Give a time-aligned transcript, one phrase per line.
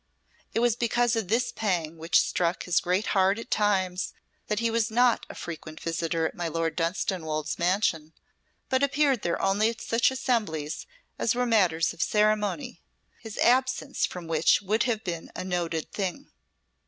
[0.55, 4.13] It was because of this pang which struck his great heart at times
[4.47, 8.13] that he was not a frequent visitor at my Lord Dunstanwolde's mansion,
[8.67, 10.87] but appeared there only at such assemblies
[11.19, 12.81] as were matters of ceremony,
[13.19, 16.31] his absence from which would have been a noted thing.